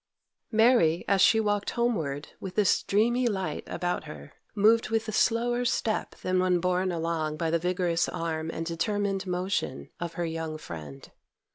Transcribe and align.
Mary, 0.51 1.05
as 1.07 1.21
she 1.21 1.39
walked 1.39 1.69
homeward 1.77 2.29
with 2.39 2.55
this 2.55 2.81
dreamy 2.81 3.27
light 3.27 3.63
about 3.67 4.05
her, 4.05 4.33
moved 4.55 4.89
with 4.89 5.07
a 5.07 5.11
slower 5.11 5.63
step 5.63 6.15
than 6.23 6.39
when 6.39 6.59
borne 6.59 6.91
along 6.91 7.37
by 7.37 7.51
the 7.51 7.59
vigorous 7.59 8.09
arm 8.09 8.49
and 8.51 8.65
determined 8.65 9.27
motion 9.27 9.91
of 9.99 10.13
her 10.13 10.25
young 10.25 10.57
friend. 10.57 11.11